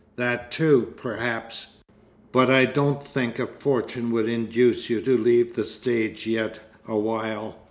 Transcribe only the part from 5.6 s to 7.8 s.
stage yet a while.